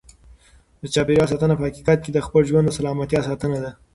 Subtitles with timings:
[0.81, 3.71] د چاپیریال ساتنه په حقیقت کې د خپل ژوند د سلامتیا ساتنه ده.